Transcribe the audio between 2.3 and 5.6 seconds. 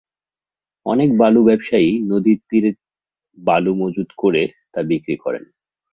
তীরে বালু মজুত করে তা বিক্রি করেন।